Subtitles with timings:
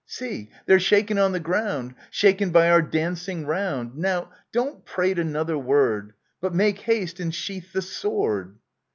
[0.07, 3.95] See, they're shaken on the ground, Shaken by our dancing round!
[3.95, 8.57] Now, don't prate another word, But make haste and sheathe the sword